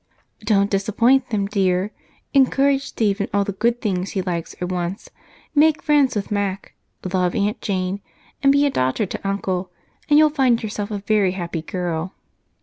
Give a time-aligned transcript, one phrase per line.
[0.45, 1.91] "Don't disappoint them, dear.
[2.33, 5.11] Encourage Steve in all the good things he likes or wants,
[5.53, 6.73] make friends with Mac,
[7.13, 8.01] love Aunt Jane,
[8.41, 9.69] and be a daughter to Uncle,
[10.09, 12.15] and you'll find yourself a very happy girl."